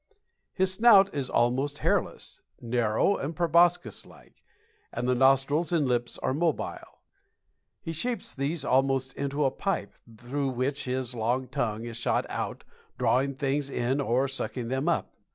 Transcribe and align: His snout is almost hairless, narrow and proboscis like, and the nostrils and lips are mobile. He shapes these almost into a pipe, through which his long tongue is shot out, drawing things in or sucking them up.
His 0.51 0.73
snout 0.73 1.13
is 1.13 1.29
almost 1.29 1.77
hairless, 1.85 2.41
narrow 2.59 3.17
and 3.17 3.35
proboscis 3.35 4.03
like, 4.03 4.43
and 4.91 5.07
the 5.07 5.13
nostrils 5.13 5.71
and 5.71 5.87
lips 5.87 6.17
are 6.23 6.33
mobile. 6.33 7.03
He 7.83 7.91
shapes 7.91 8.33
these 8.33 8.65
almost 8.65 9.15
into 9.15 9.45
a 9.45 9.51
pipe, 9.51 9.93
through 10.17 10.49
which 10.49 10.85
his 10.85 11.13
long 11.13 11.47
tongue 11.49 11.85
is 11.85 11.97
shot 11.97 12.25
out, 12.29 12.63
drawing 12.97 13.35
things 13.35 13.69
in 13.69 14.01
or 14.01 14.27
sucking 14.27 14.69
them 14.69 14.89
up. 14.89 15.13